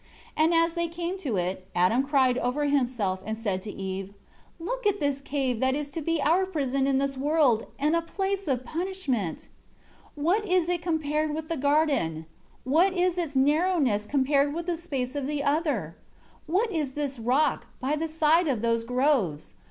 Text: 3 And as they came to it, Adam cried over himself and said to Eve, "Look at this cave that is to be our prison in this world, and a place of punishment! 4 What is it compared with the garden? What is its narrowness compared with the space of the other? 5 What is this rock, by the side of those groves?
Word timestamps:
3 0.35 0.45
And 0.45 0.53
as 0.55 0.73
they 0.73 0.87
came 0.87 1.15
to 1.19 1.37
it, 1.37 1.69
Adam 1.75 2.01
cried 2.01 2.39
over 2.39 2.65
himself 2.65 3.19
and 3.23 3.37
said 3.37 3.61
to 3.61 3.69
Eve, 3.71 4.15
"Look 4.59 4.87
at 4.87 4.99
this 4.99 5.21
cave 5.21 5.59
that 5.59 5.75
is 5.75 5.91
to 5.91 6.01
be 6.01 6.19
our 6.23 6.47
prison 6.47 6.87
in 6.87 6.97
this 6.97 7.17
world, 7.19 7.67
and 7.77 7.95
a 7.95 8.01
place 8.01 8.47
of 8.47 8.65
punishment! 8.65 9.47
4 10.15 10.23
What 10.23 10.49
is 10.49 10.69
it 10.69 10.81
compared 10.81 11.35
with 11.35 11.49
the 11.49 11.55
garden? 11.57 12.25
What 12.63 12.93
is 12.93 13.19
its 13.19 13.35
narrowness 13.35 14.07
compared 14.07 14.55
with 14.55 14.65
the 14.65 14.75
space 14.77 15.13
of 15.15 15.27
the 15.27 15.43
other? 15.43 15.95
5 16.17 16.39
What 16.47 16.71
is 16.71 16.93
this 16.93 17.19
rock, 17.19 17.67
by 17.79 17.95
the 17.95 18.07
side 18.07 18.47
of 18.47 18.63
those 18.63 18.83
groves? 18.83 19.53